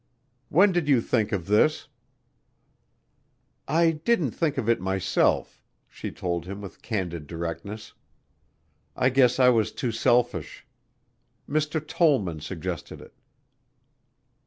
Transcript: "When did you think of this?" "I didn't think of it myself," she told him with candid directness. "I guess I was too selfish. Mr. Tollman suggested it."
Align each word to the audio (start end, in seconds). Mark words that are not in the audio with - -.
"When 0.49 0.71
did 0.71 0.87
you 0.89 0.99
think 0.99 1.31
of 1.31 1.45
this?" 1.45 1.87
"I 3.67 3.91
didn't 3.91 4.31
think 4.31 4.57
of 4.57 4.67
it 4.67 4.81
myself," 4.81 5.61
she 5.87 6.09
told 6.11 6.47
him 6.47 6.59
with 6.59 6.81
candid 6.81 7.27
directness. 7.27 7.93
"I 8.95 9.09
guess 9.09 9.37
I 9.39 9.49
was 9.49 9.71
too 9.71 9.91
selfish. 9.91 10.65
Mr. 11.47 11.79
Tollman 11.87 12.39
suggested 12.39 12.99
it." 12.99 13.13